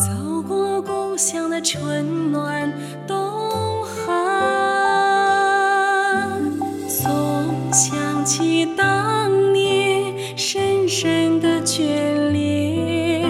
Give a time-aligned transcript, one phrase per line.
[0.00, 2.72] 走过故乡的春暖
[3.06, 4.16] 冬寒，
[6.88, 13.28] 总想起当年深深的眷恋，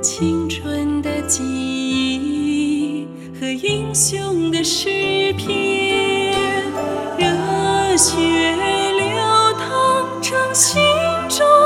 [0.00, 3.08] 青春的记忆
[3.40, 6.70] 和英雄的诗篇，
[7.18, 9.18] 热血流
[9.58, 10.80] 淌成心
[11.28, 11.65] 中。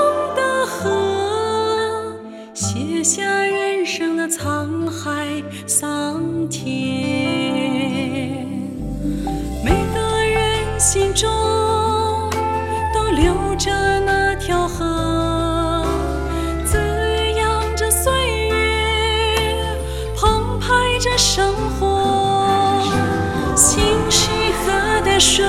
[12.95, 15.85] 都流着那条河，
[16.65, 16.79] 滋
[17.37, 18.13] 养着岁
[18.49, 19.65] 月，
[20.17, 22.83] 澎湃着生活。
[23.57, 25.45] 心是河的水，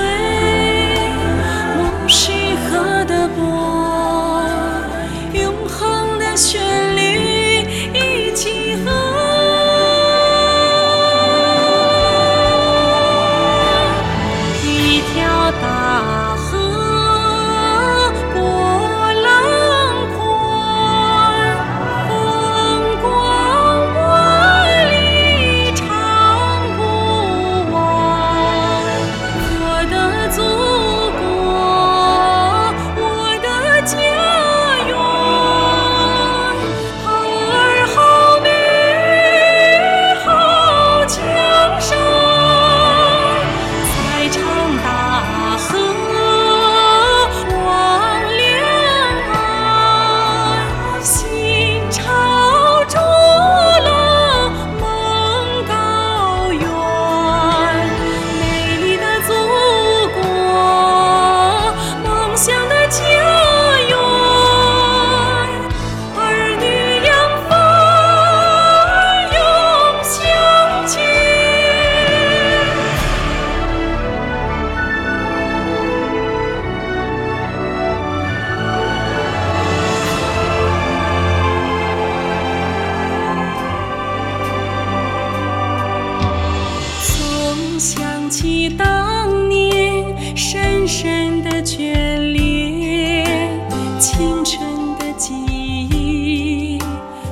[88.32, 93.60] 起当年深深的眷恋
[94.00, 94.58] 青春
[94.98, 96.78] 的记忆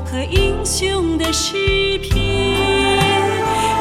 [0.05, 2.55] 和英雄的诗篇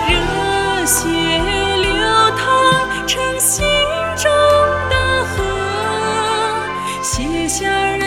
[0.08, 1.92] 热血流
[2.38, 3.66] 淌成心
[4.16, 4.32] 中
[4.90, 5.44] 的河
[7.04, 7.99] 写下